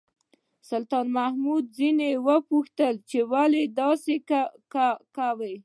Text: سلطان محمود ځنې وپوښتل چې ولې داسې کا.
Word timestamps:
سلطان 0.69 1.05
محمود 1.17 1.63
ځنې 1.77 2.11
وپوښتل 2.27 2.93
چې 3.09 3.19
ولې 3.31 3.63
داسې 3.79 4.15
کا. 4.73 4.87